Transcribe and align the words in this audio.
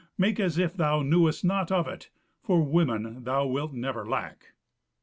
Make 0.17 0.39
as 0.39 0.57
if 0.57 0.73
thou 0.75 1.03
knewest 1.03 1.45
nought 1.45 1.71
of 1.71 1.87
it, 1.87 2.09
for 2.41 2.63
women 2.63 3.23
thou 3.23 3.45
wilt 3.45 3.73
never 3.75 4.03
lack." 4.03 4.53